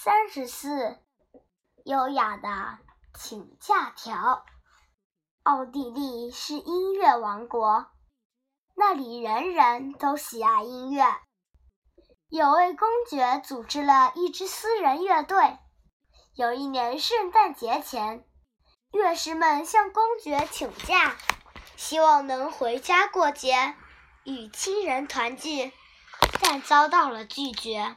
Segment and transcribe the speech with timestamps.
[0.00, 0.96] 三十四，
[1.84, 2.78] 优雅的
[3.18, 4.44] 请假条。
[5.42, 7.88] 奥地利是音乐王国，
[8.76, 11.04] 那里人人都喜爱音乐。
[12.28, 15.58] 有位公爵组织了一支私人乐队。
[16.32, 18.24] 有一年圣诞节前，
[18.92, 21.16] 乐师们向公爵请假，
[21.76, 23.74] 希望能回家过节，
[24.22, 25.72] 与亲人团聚，
[26.40, 27.96] 但遭到了拒绝。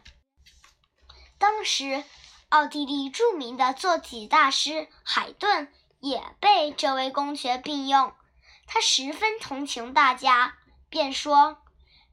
[1.62, 2.04] 当时，
[2.50, 8.16] 奥地利著名的作曲大师海顿也被这位公爵聘用。
[8.66, 10.58] 他十分同情大家，
[10.90, 11.62] 便说：“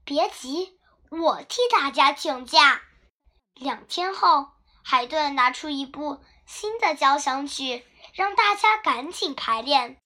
[0.04, 0.78] 别急，
[1.10, 2.82] 我替大家请假。”
[3.56, 4.48] 两天后，
[4.84, 9.96] 海顿拿出一部新的交响曲，让大家赶紧排练。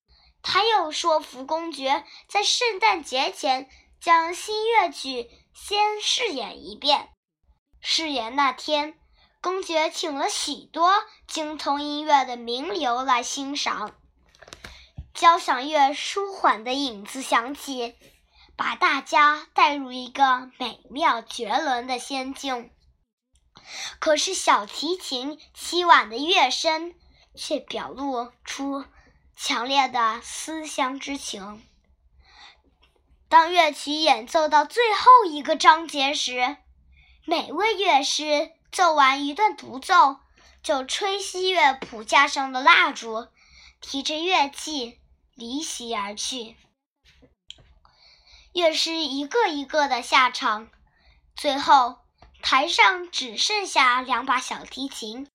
[0.40, 3.68] 他又说服公爵在圣诞节前
[4.00, 7.08] 将新乐曲先试演一遍。
[7.80, 9.00] 试演那天。
[9.42, 13.92] 公爵请了许多精通音乐的名流来欣赏。
[15.12, 17.96] 交响乐舒缓的影子响起，
[18.56, 22.70] 把大家带入一个美妙绝伦的仙境。
[23.98, 26.94] 可是小提琴凄婉的乐声
[27.34, 28.84] 却表露出
[29.36, 31.66] 强烈的思乡之情。
[33.28, 36.58] 当乐曲演奏到最后一个章节时，
[37.24, 38.52] 每位乐师。
[38.72, 40.18] 奏完一段独奏，
[40.62, 43.28] 就吹熄乐谱架上的蜡烛，
[43.82, 44.98] 提着乐器
[45.34, 46.56] 离席而去。
[48.54, 50.70] 乐师一个一个的下场，
[51.36, 51.98] 最后
[52.42, 55.28] 台上只剩下两把小提琴，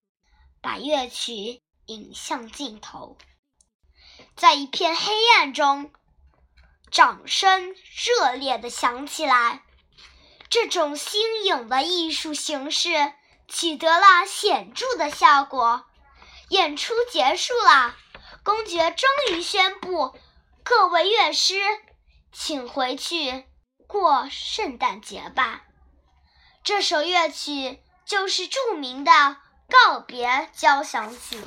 [0.60, 3.20] 把乐曲引向尽头。
[4.36, 5.92] 在一片黑暗中，
[6.90, 9.64] 掌声热烈的响起来。
[10.50, 13.14] 这种新颖的艺术形式。
[13.48, 15.86] 取得了显著的效果，
[16.50, 17.96] 演出结束了，
[18.44, 20.14] 公爵终于宣布：
[20.64, 21.56] 各位乐师，
[22.32, 23.46] 请回去
[23.88, 25.64] 过圣诞节吧。
[26.64, 29.38] 这首乐曲就是著名的
[29.70, 31.40] 告别交响曲。